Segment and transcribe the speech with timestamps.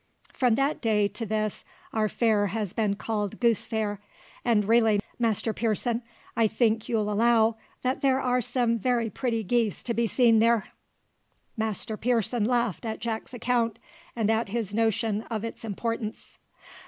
[0.33, 1.63] "From that day to this
[1.93, 4.01] our fair has been called Goose Fair;
[4.43, 6.01] and really, Master Pearson,
[6.35, 10.69] I think you'll allow that there are some very pretty geese to be seen there."
[11.55, 13.77] Master Pearson laughed at Jack's account,
[14.15, 16.39] and at his notion of its importance.